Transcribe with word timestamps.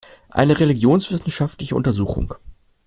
Eine 0.29 0.59
religionswissenschaftliche 0.59 1.75
Untersuchung. 1.75 2.33